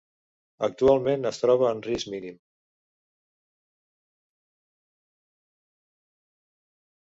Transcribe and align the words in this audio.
Actualment, 0.67 1.27
es 1.29 1.41
troba 1.41 1.67
en 1.73 1.81
risc 1.87 2.09
mínim. 2.13 2.39